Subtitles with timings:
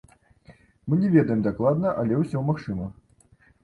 [0.87, 2.93] Мы не ведаем дакладна, але ўсё магчыма.